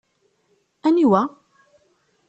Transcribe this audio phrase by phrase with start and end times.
[0.87, 1.21] Aniwa?